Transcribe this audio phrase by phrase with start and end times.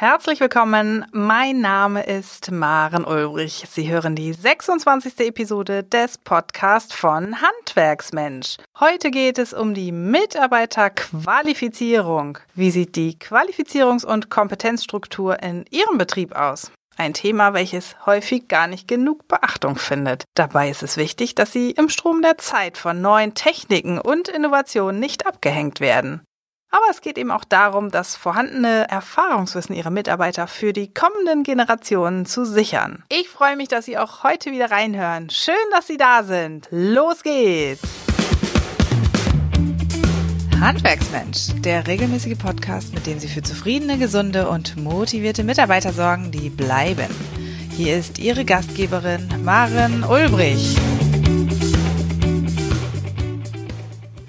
[0.00, 3.66] Herzlich willkommen, mein Name ist Maren Ulbrich.
[3.70, 5.20] Sie hören die 26.
[5.20, 8.56] Episode des Podcasts von Handwerksmensch.
[8.78, 12.38] Heute geht es um die Mitarbeiterqualifizierung.
[12.54, 16.72] Wie sieht die Qualifizierungs- und Kompetenzstruktur in Ihrem Betrieb aus?
[16.96, 20.24] Ein Thema, welches häufig gar nicht genug Beachtung findet.
[20.34, 24.98] Dabei ist es wichtig, dass Sie im Strom der Zeit von neuen Techniken und Innovationen
[24.98, 26.22] nicht abgehängt werden.
[26.72, 32.26] Aber es geht eben auch darum, das vorhandene Erfahrungswissen ihrer Mitarbeiter für die kommenden Generationen
[32.26, 33.02] zu sichern.
[33.08, 35.30] Ich freue mich, dass Sie auch heute wieder reinhören.
[35.30, 36.68] Schön, dass Sie da sind.
[36.70, 37.82] Los geht's!
[40.60, 46.50] Handwerksmensch, der regelmäßige Podcast, mit dem Sie für zufriedene, gesunde und motivierte Mitarbeiter sorgen, die
[46.50, 47.08] bleiben.
[47.76, 50.76] Hier ist Ihre Gastgeberin Maren Ulbrich.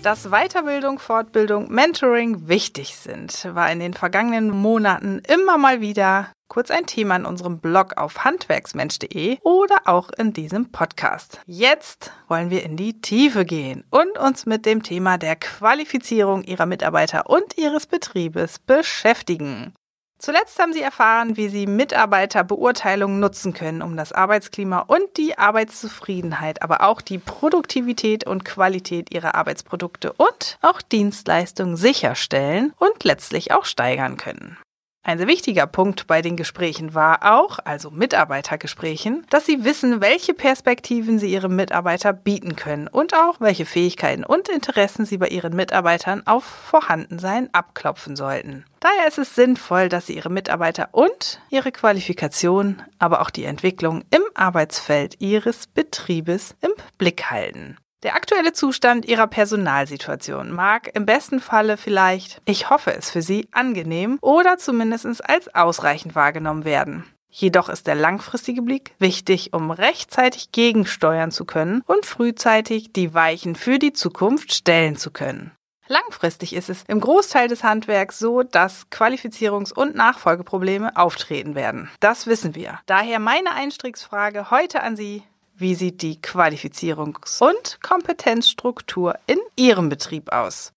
[0.03, 6.71] Dass Weiterbildung, Fortbildung, Mentoring wichtig sind, war in den vergangenen Monaten immer mal wieder kurz
[6.71, 11.39] ein Thema in unserem Blog auf handwerksmensch.de oder auch in diesem Podcast.
[11.45, 16.65] Jetzt wollen wir in die Tiefe gehen und uns mit dem Thema der Qualifizierung Ihrer
[16.65, 19.75] Mitarbeiter und Ihres Betriebes beschäftigen.
[20.21, 26.61] Zuletzt haben Sie erfahren, wie Sie Mitarbeiterbeurteilungen nutzen können, um das Arbeitsklima und die Arbeitszufriedenheit,
[26.61, 33.65] aber auch die Produktivität und Qualität Ihrer Arbeitsprodukte und auch Dienstleistungen sicherstellen und letztlich auch
[33.65, 34.59] steigern können.
[35.03, 40.35] Ein sehr wichtiger Punkt bei den Gesprächen war auch, also Mitarbeitergesprächen, dass sie wissen, welche
[40.35, 45.55] Perspektiven sie ihrem Mitarbeiter bieten können und auch welche Fähigkeiten und Interessen sie bei ihren
[45.55, 48.63] Mitarbeitern auf Vorhandensein abklopfen sollten.
[48.79, 54.03] Daher ist es sinnvoll, dass sie ihre Mitarbeiter und ihre Qualifikation, aber auch die Entwicklung
[54.11, 57.77] im Arbeitsfeld ihres Betriebes im Blick halten.
[58.03, 63.47] Der aktuelle Zustand Ihrer Personalsituation mag im besten Falle vielleicht, ich hoffe es für Sie,
[63.51, 67.05] angenehm oder zumindest als ausreichend wahrgenommen werden.
[67.29, 73.55] Jedoch ist der langfristige Blick wichtig, um rechtzeitig gegensteuern zu können und frühzeitig die Weichen
[73.55, 75.51] für die Zukunft stellen zu können.
[75.87, 81.89] Langfristig ist es im Großteil des Handwerks so, dass Qualifizierungs- und Nachfolgeprobleme auftreten werden.
[81.99, 82.79] Das wissen wir.
[82.85, 85.23] Daher meine Einstiegsfrage heute an Sie.
[85.61, 90.73] Wie sieht die Qualifizierungs- und Kompetenzstruktur in Ihrem Betrieb aus?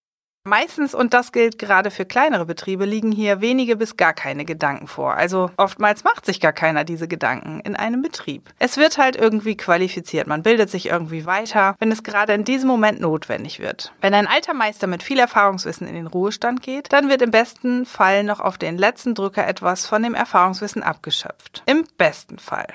[0.47, 4.87] Meistens, und das gilt gerade für kleinere Betriebe, liegen hier wenige bis gar keine Gedanken
[4.87, 5.15] vor.
[5.15, 8.50] Also oftmals macht sich gar keiner diese Gedanken in einem Betrieb.
[8.59, 12.69] Es wird halt irgendwie qualifiziert, man bildet sich irgendwie weiter, wenn es gerade in diesem
[12.69, 13.91] Moment notwendig wird.
[14.03, 17.87] Wenn ein alter Meister mit viel Erfahrungswissen in den Ruhestand geht, dann wird im besten
[17.87, 21.62] Fall noch auf den letzten Drücker etwas von dem Erfahrungswissen abgeschöpft.
[21.65, 22.67] Im besten Fall.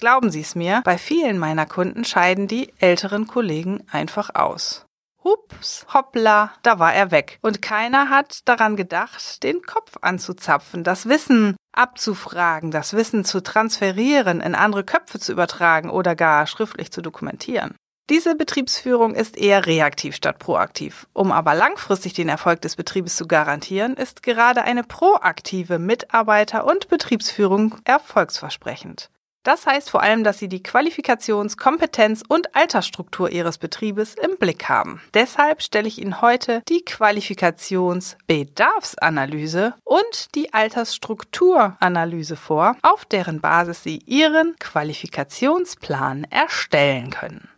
[0.00, 4.86] Glauben Sie es mir, bei vielen meiner Kunden scheiden die älteren Kollegen einfach aus.
[5.24, 7.40] Hups, hoppla, da war er weg.
[7.42, 14.40] Und keiner hat daran gedacht, den Kopf anzuzapfen, das Wissen abzufragen, das Wissen zu transferieren,
[14.40, 17.74] in andere Köpfe zu übertragen oder gar schriftlich zu dokumentieren.
[18.08, 21.08] Diese Betriebsführung ist eher reaktiv statt proaktiv.
[21.12, 26.88] Um aber langfristig den Erfolg des Betriebes zu garantieren, ist gerade eine proaktive Mitarbeiter- und
[26.88, 29.10] Betriebsführung erfolgsversprechend.
[29.48, 34.68] Das heißt vor allem, dass Sie die Qualifikations-, Kompetenz- und Altersstruktur Ihres Betriebes im Blick
[34.68, 35.00] haben.
[35.14, 44.02] Deshalb stelle ich Ihnen heute die Qualifikationsbedarfsanalyse und die Altersstrukturanalyse vor, auf deren Basis Sie
[44.04, 47.48] Ihren Qualifikationsplan erstellen können.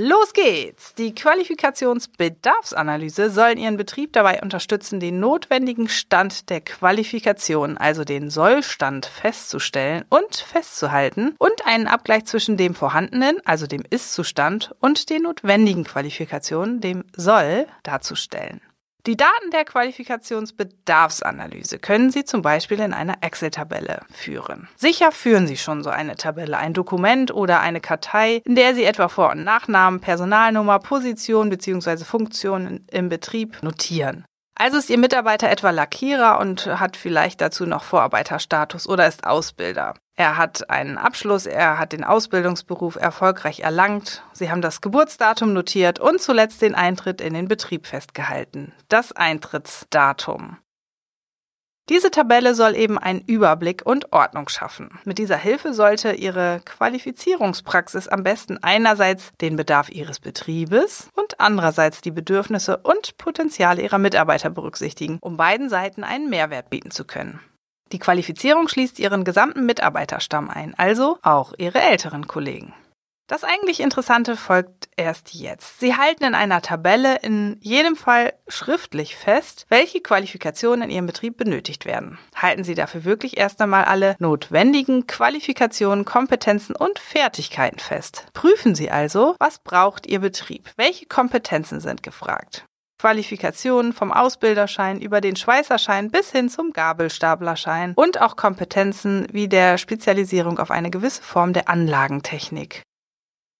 [0.00, 0.94] Los geht's!
[0.94, 9.06] Die Qualifikationsbedarfsanalyse soll Ihren Betrieb dabei unterstützen, den notwendigen Stand der Qualifikation, also den Sollstand,
[9.06, 15.82] festzustellen und festzuhalten und einen Abgleich zwischen dem vorhandenen, also dem Ist-Zustand, und den notwendigen
[15.82, 18.60] Qualifikationen, dem Soll, darzustellen.
[19.08, 24.68] Die Daten der Qualifikationsbedarfsanalyse können Sie zum Beispiel in einer Excel-Tabelle führen.
[24.76, 28.84] Sicher führen Sie schon so eine Tabelle, ein Dokument oder eine Kartei, in der Sie
[28.84, 32.04] etwa Vor- und Nachnamen, Personalnummer, Position bzw.
[32.04, 34.26] Funktionen im Betrieb notieren.
[34.60, 39.94] Also ist Ihr Mitarbeiter etwa Lackierer und hat vielleicht dazu noch Vorarbeiterstatus oder ist Ausbilder.
[40.16, 46.00] Er hat einen Abschluss, er hat den Ausbildungsberuf erfolgreich erlangt, Sie haben das Geburtsdatum notiert
[46.00, 48.72] und zuletzt den Eintritt in den Betrieb festgehalten.
[48.88, 50.58] Das Eintrittsdatum.
[51.88, 54.98] Diese Tabelle soll eben einen Überblick und Ordnung schaffen.
[55.04, 62.02] Mit dieser Hilfe sollte Ihre Qualifizierungspraxis am besten einerseits den Bedarf Ihres Betriebes und andererseits
[62.02, 67.40] die Bedürfnisse und Potenziale Ihrer Mitarbeiter berücksichtigen, um beiden Seiten einen Mehrwert bieten zu können.
[67.92, 72.74] Die Qualifizierung schließt Ihren gesamten Mitarbeiterstamm ein, also auch Ihre älteren Kollegen.
[73.28, 75.80] Das eigentlich Interessante folgt erst jetzt.
[75.80, 81.36] Sie halten in einer Tabelle in jedem Fall schriftlich fest, welche Qualifikationen in Ihrem Betrieb
[81.36, 82.18] benötigt werden.
[82.34, 88.24] Halten Sie dafür wirklich erst einmal alle notwendigen Qualifikationen, Kompetenzen und Fertigkeiten fest.
[88.32, 90.70] Prüfen Sie also, was braucht Ihr Betrieb?
[90.76, 92.64] Welche Kompetenzen sind gefragt?
[92.98, 99.76] Qualifikationen vom Ausbilderschein über den Schweißerschein bis hin zum Gabelstaplerschein und auch Kompetenzen wie der
[99.76, 102.82] Spezialisierung auf eine gewisse Form der Anlagentechnik.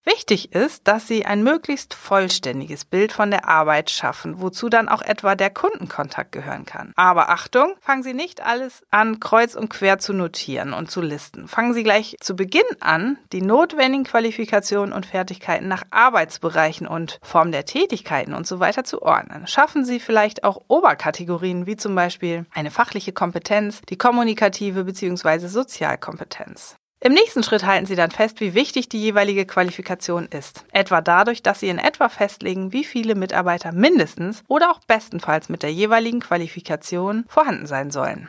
[0.09, 5.03] Wichtig ist, dass Sie ein möglichst vollständiges Bild von der Arbeit schaffen, wozu dann auch
[5.03, 6.95] etwa der Kundenkontakt gehören kann.
[6.97, 11.47] Aber Achtung, fangen Sie nicht alles an, kreuz und quer zu notieren und zu listen.
[11.47, 17.53] Fangen Sie gleich zu Beginn an, die notwendigen Qualifikationen und Fertigkeiten nach Arbeitsbereichen und Form
[17.53, 19.47] der Tätigkeiten und so weiter zu ordnen.
[19.47, 25.49] Schaffen Sie vielleicht auch Oberkategorien, wie zum Beispiel eine fachliche Kompetenz, die kommunikative bzw.
[25.49, 26.78] Sozialkompetenz.
[27.01, 30.65] Im nächsten Schritt halten Sie dann fest, wie wichtig die jeweilige Qualifikation ist.
[30.73, 35.63] Etwa dadurch, dass Sie in etwa festlegen, wie viele Mitarbeiter mindestens oder auch bestenfalls mit
[35.63, 38.29] der jeweiligen Qualifikation vorhanden sein sollen.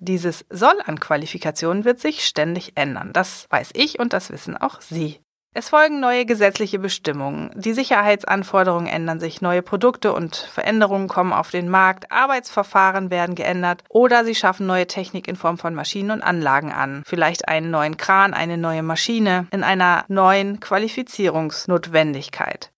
[0.00, 3.12] Dieses Soll an Qualifikationen wird sich ständig ändern.
[3.12, 5.20] Das weiß ich und das wissen auch Sie.
[5.58, 7.50] Es folgen neue gesetzliche Bestimmungen.
[7.56, 13.82] Die Sicherheitsanforderungen ändern sich, neue Produkte und Veränderungen kommen auf den Markt, Arbeitsverfahren werden geändert
[13.88, 17.02] oder sie schaffen neue Technik in Form von Maschinen und Anlagen an.
[17.04, 22.70] Vielleicht einen neuen Kran, eine neue Maschine in einer neuen Qualifizierungsnotwendigkeit.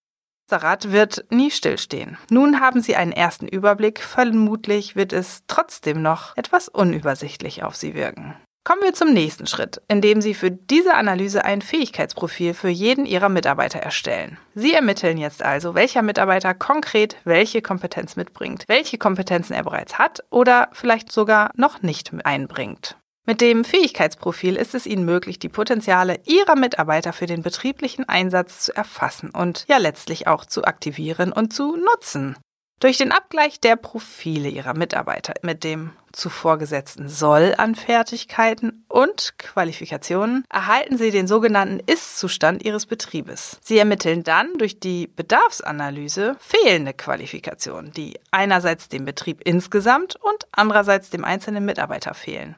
[0.49, 2.17] Das Rad wird nie stillstehen.
[2.31, 7.95] Nun haben Sie einen ersten Überblick, vermutlich wird es trotzdem noch etwas unübersichtlich auf Sie
[7.95, 8.37] wirken.
[8.63, 13.31] Kommen wir zum nächsten Schritt, indem Sie für diese Analyse ein Fähigkeitsprofil für jeden Ihrer
[13.31, 14.37] Mitarbeiter erstellen.
[14.55, 20.23] Sie ermitteln jetzt also, welcher Mitarbeiter konkret welche Kompetenz mitbringt, welche Kompetenzen er bereits hat
[20.29, 22.97] oder vielleicht sogar noch nicht einbringt.
[23.27, 28.61] Mit dem Fähigkeitsprofil ist es Ihnen möglich, die Potenziale Ihrer Mitarbeiter für den betrieblichen Einsatz
[28.61, 32.37] zu erfassen und ja letztlich auch zu aktivieren und zu nutzen.
[32.81, 39.35] Durch den Abgleich der Profile ihrer Mitarbeiter mit dem zuvor gesetzten Soll an Fertigkeiten und
[39.37, 43.59] Qualifikationen erhalten sie den sogenannten Ist-Zustand ihres Betriebes.
[43.61, 51.11] Sie ermitteln dann durch die Bedarfsanalyse fehlende Qualifikationen, die einerseits dem Betrieb insgesamt und andererseits
[51.11, 52.57] dem einzelnen Mitarbeiter fehlen.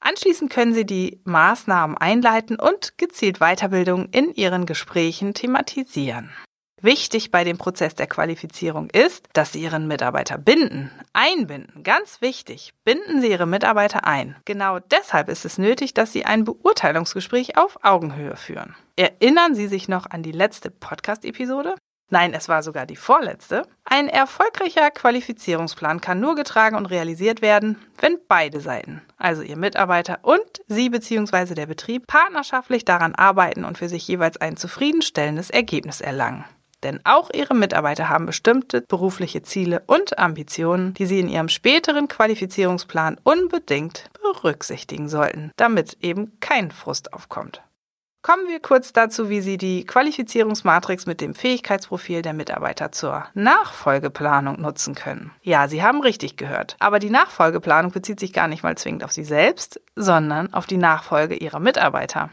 [0.00, 6.30] Anschließend können Sie die Maßnahmen einleiten und gezielt Weiterbildung in Ihren Gesprächen thematisieren.
[6.82, 11.82] Wichtig bei dem Prozess der Qualifizierung ist, dass Sie Ihren Mitarbeiter binden, einbinden.
[11.82, 14.36] Ganz wichtig, binden Sie Ihre Mitarbeiter ein.
[14.46, 18.74] Genau deshalb ist es nötig, dass Sie ein Beurteilungsgespräch auf Augenhöhe führen.
[18.96, 21.74] Erinnern Sie sich noch an die letzte Podcast-Episode?
[22.08, 23.62] Nein, es war sogar die vorletzte.
[23.84, 30.18] Ein erfolgreicher Qualifizierungsplan kann nur getragen und realisiert werden, wenn beide Seiten, also Ihr Mitarbeiter
[30.22, 31.54] und Sie bzw.
[31.54, 36.44] der Betrieb, partnerschaftlich daran arbeiten und für sich jeweils ein zufriedenstellendes Ergebnis erlangen.
[36.82, 42.08] Denn auch ihre Mitarbeiter haben bestimmte berufliche Ziele und Ambitionen, die sie in ihrem späteren
[42.08, 47.62] Qualifizierungsplan unbedingt berücksichtigen sollten, damit eben kein Frust aufkommt.
[48.22, 54.60] Kommen wir kurz dazu, wie Sie die Qualifizierungsmatrix mit dem Fähigkeitsprofil der Mitarbeiter zur Nachfolgeplanung
[54.60, 55.30] nutzen können.
[55.40, 56.76] Ja, Sie haben richtig gehört.
[56.80, 60.76] Aber die Nachfolgeplanung bezieht sich gar nicht mal zwingend auf Sie selbst, sondern auf die
[60.76, 62.28] Nachfolge Ihrer Mitarbeiter.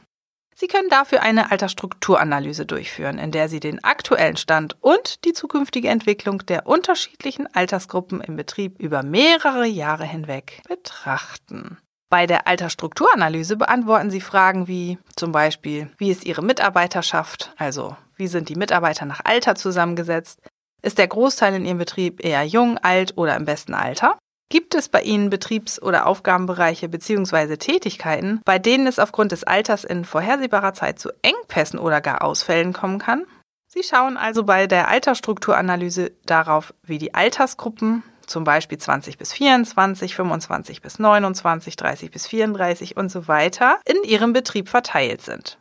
[0.59, 5.89] Sie können dafür eine Altersstrukturanalyse durchführen, in der Sie den aktuellen Stand und die zukünftige
[5.89, 11.77] Entwicklung der unterschiedlichen Altersgruppen im Betrieb über mehrere Jahre hinweg betrachten.
[12.09, 18.27] Bei der Altersstrukturanalyse beantworten Sie Fragen wie zum Beispiel, wie ist Ihre Mitarbeiterschaft, also wie
[18.27, 20.39] sind die Mitarbeiter nach Alter zusammengesetzt,
[20.81, 24.17] ist der Großteil in Ihrem Betrieb eher jung, alt oder im besten Alter?
[24.49, 27.57] Gibt es bei Ihnen Betriebs- oder Aufgabenbereiche bzw.
[27.57, 32.71] Tätigkeiten, bei denen es aufgrund des Alters in vorhersehbarer Zeit zu Engpässen oder gar Ausfällen
[32.71, 33.25] kommen kann?
[33.67, 40.15] Sie schauen also bei der Altersstrukturanalyse darauf, wie die Altersgruppen, zum Beispiel 20 bis 24,
[40.15, 45.57] 25 bis 29, 30 bis 34 und so weiter, in Ihrem Betrieb verteilt sind.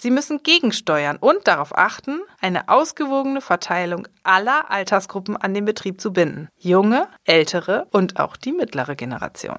[0.00, 6.12] Sie müssen gegensteuern und darauf achten, eine ausgewogene Verteilung aller Altersgruppen an den Betrieb zu
[6.12, 6.48] binden.
[6.56, 9.58] Junge, ältere und auch die mittlere Generation.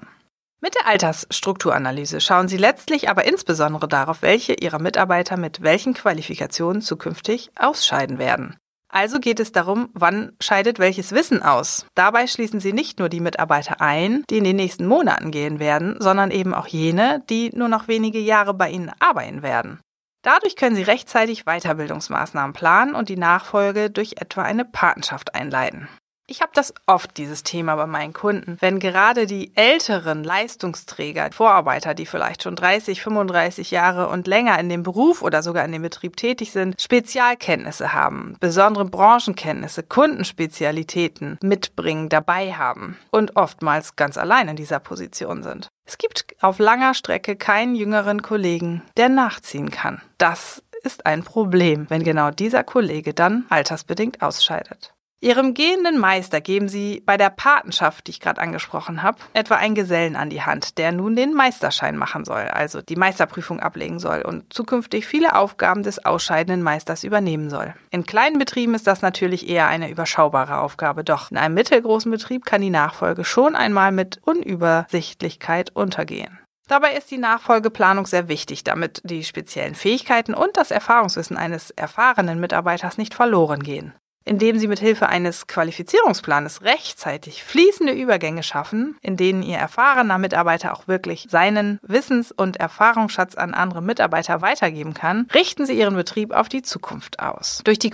[0.62, 6.80] Mit der Altersstrukturanalyse schauen Sie letztlich aber insbesondere darauf, welche Ihrer Mitarbeiter mit welchen Qualifikationen
[6.80, 8.56] zukünftig ausscheiden werden.
[8.92, 11.86] Also geht es darum, wann scheidet welches Wissen aus.
[11.94, 15.96] Dabei schließen Sie nicht nur die Mitarbeiter ein, die in den nächsten Monaten gehen werden,
[16.00, 19.80] sondern eben auch jene, die nur noch wenige Jahre bei Ihnen arbeiten werden.
[20.22, 25.88] Dadurch können Sie rechtzeitig Weiterbildungsmaßnahmen planen und die Nachfolge durch etwa eine Patenschaft einleiten.
[26.30, 28.56] Ich habe das oft, dieses Thema bei meinen Kunden.
[28.60, 34.68] Wenn gerade die älteren Leistungsträger, Vorarbeiter, die vielleicht schon 30, 35 Jahre und länger in
[34.68, 42.08] dem Beruf oder sogar in dem Betrieb tätig sind, Spezialkenntnisse haben, besondere Branchenkenntnisse, Kundenspezialitäten mitbringen,
[42.08, 45.66] dabei haben und oftmals ganz allein in dieser Position sind.
[45.84, 50.00] Es gibt auf langer Strecke keinen jüngeren Kollegen, der nachziehen kann.
[50.16, 54.94] Das ist ein Problem, wenn genau dieser Kollege dann altersbedingt ausscheidet.
[55.22, 59.74] Ihrem gehenden Meister geben Sie bei der Patenschaft, die ich gerade angesprochen habe, etwa einen
[59.74, 64.22] Gesellen an die Hand, der nun den Meisterschein machen soll, also die Meisterprüfung ablegen soll
[64.22, 67.74] und zukünftig viele Aufgaben des ausscheidenden Meisters übernehmen soll.
[67.90, 72.46] In kleinen Betrieben ist das natürlich eher eine überschaubare Aufgabe, doch in einem mittelgroßen Betrieb
[72.46, 76.38] kann die Nachfolge schon einmal mit Unübersichtlichkeit untergehen.
[76.66, 82.40] Dabei ist die Nachfolgeplanung sehr wichtig, damit die speziellen Fähigkeiten und das Erfahrungswissen eines erfahrenen
[82.40, 83.92] Mitarbeiters nicht verloren gehen
[84.30, 90.72] indem sie mit Hilfe eines Qualifizierungsplanes rechtzeitig fließende Übergänge schaffen, in denen ihr erfahrener Mitarbeiter
[90.72, 96.30] auch wirklich seinen Wissens- und Erfahrungsschatz an andere Mitarbeiter weitergeben kann, richten sie ihren Betrieb
[96.30, 97.60] auf die Zukunft aus.
[97.64, 97.90] Durch die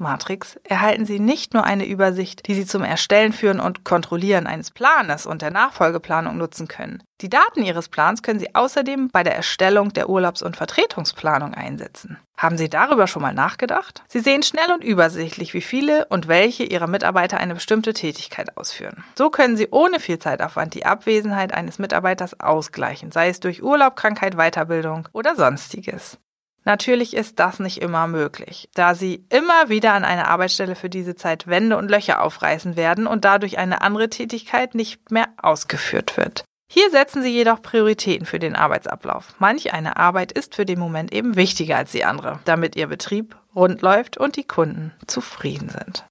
[0.00, 4.70] Qualifikationsmatrix erhalten sie nicht nur eine Übersicht, die sie zum Erstellen, Führen und Kontrollieren eines
[4.70, 7.02] Planes und der Nachfolgeplanung nutzen können.
[7.20, 12.16] Die Daten Ihres Plans können Sie außerdem bei der Erstellung der Urlaubs- und Vertretungsplanung einsetzen.
[12.38, 14.02] Haben Sie darüber schon mal nachgedacht?
[14.08, 19.04] Sie sehen schnell und übersichtlich, wie viele und welche Ihrer Mitarbeiter eine bestimmte Tätigkeit ausführen.
[19.16, 23.96] So können Sie ohne viel Zeitaufwand die Abwesenheit eines Mitarbeiters ausgleichen, sei es durch Urlaub,
[23.96, 26.18] Krankheit, Weiterbildung oder sonstiges.
[26.64, 31.14] Natürlich ist das nicht immer möglich, da Sie immer wieder an einer Arbeitsstelle für diese
[31.14, 36.44] Zeit Wände und Löcher aufreißen werden und dadurch eine andere Tätigkeit nicht mehr ausgeführt wird.
[36.72, 39.34] Hier setzen Sie jedoch Prioritäten für den Arbeitsablauf.
[39.38, 43.36] Manch eine Arbeit ist für den Moment eben wichtiger als die andere, damit Ihr Betrieb
[43.56, 46.04] rund läuft und die Kunden zufrieden sind.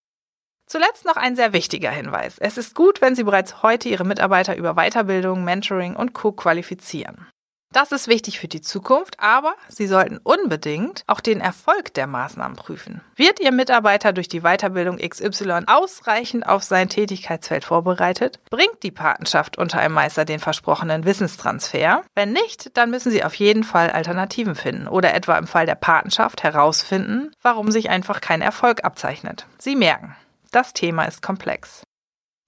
[0.65, 2.38] Zuletzt noch ein sehr wichtiger Hinweis.
[2.39, 6.32] Es ist gut, wenn Sie bereits heute Ihre Mitarbeiter über Weiterbildung, Mentoring und Co.
[6.32, 7.25] qualifizieren.
[7.72, 12.58] Das ist wichtig für die Zukunft, aber Sie sollten unbedingt auch den Erfolg der Maßnahmen
[12.58, 13.02] prüfen.
[13.16, 18.40] Wird Ihr Mitarbeiter durch die Weiterbildung XY ausreichend auf sein Tätigkeitsfeld vorbereitet?
[18.50, 22.02] Bringt die Patenschaft unter einem Meister den versprochenen Wissenstransfer?
[22.16, 25.76] Wenn nicht, dann müssen Sie auf jeden Fall Alternativen finden oder etwa im Fall der
[25.76, 29.46] Patenschaft herausfinden, warum sich einfach kein Erfolg abzeichnet.
[29.60, 30.16] Sie merken,
[30.52, 31.84] das Thema ist komplex.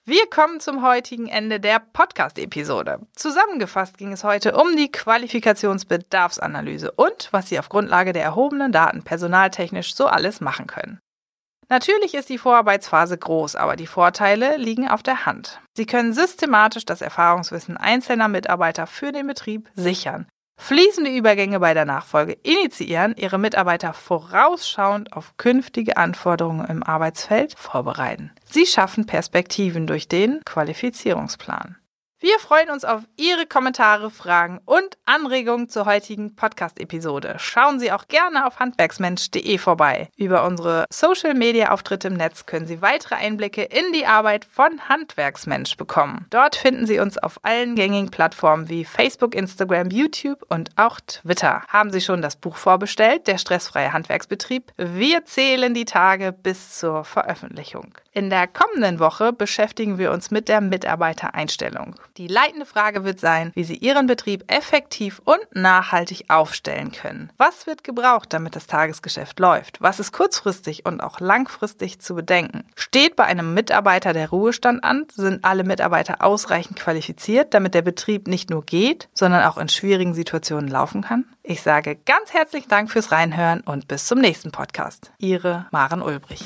[0.03, 3.01] Wir kommen zum heutigen Ende der Podcast-Episode.
[3.15, 9.03] Zusammengefasst ging es heute um die Qualifikationsbedarfsanalyse und was Sie auf Grundlage der erhobenen Daten
[9.03, 10.99] personaltechnisch so alles machen können.
[11.69, 15.61] Natürlich ist die Vorarbeitsphase groß, aber die Vorteile liegen auf der Hand.
[15.77, 20.25] Sie können systematisch das Erfahrungswissen einzelner Mitarbeiter für den Betrieb sichern
[20.61, 28.31] fließende Übergänge bei der Nachfolge initiieren, ihre Mitarbeiter vorausschauend auf künftige Anforderungen im Arbeitsfeld vorbereiten.
[28.45, 31.77] Sie schaffen Perspektiven durch den Qualifizierungsplan.
[32.23, 37.37] Wir freuen uns auf Ihre Kommentare, Fragen und Anregungen zur heutigen Podcast-Episode.
[37.39, 40.07] Schauen Sie auch gerne auf handwerksmensch.de vorbei.
[40.17, 46.27] Über unsere Social-Media-Auftritte im Netz können Sie weitere Einblicke in die Arbeit von Handwerksmensch bekommen.
[46.29, 51.63] Dort finden Sie uns auf allen gängigen Plattformen wie Facebook, Instagram, YouTube und auch Twitter.
[51.69, 54.71] Haben Sie schon das Buch vorbestellt, Der stressfreie Handwerksbetrieb?
[54.77, 57.95] Wir zählen die Tage bis zur Veröffentlichung.
[58.13, 61.95] In der kommenden Woche beschäftigen wir uns mit der Mitarbeitereinstellung.
[62.17, 67.31] Die leitende Frage wird sein, wie Sie Ihren Betrieb effektiv und nachhaltig aufstellen können.
[67.37, 69.79] Was wird gebraucht, damit das Tagesgeschäft läuft?
[69.81, 72.65] Was ist kurzfristig und auch langfristig zu bedenken?
[72.75, 75.05] Steht bei einem Mitarbeiter der Ruhestand an?
[75.13, 80.13] Sind alle Mitarbeiter ausreichend qualifiziert, damit der Betrieb nicht nur geht, sondern auch in schwierigen
[80.13, 81.23] Situationen laufen kann?
[81.43, 85.13] Ich sage ganz herzlichen Dank fürs Reinhören und bis zum nächsten Podcast.
[85.17, 86.45] Ihre Maren Ulbrich.